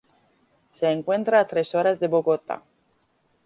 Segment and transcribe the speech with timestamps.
[0.71, 2.63] Se encuentra a tres horas de Bogotá.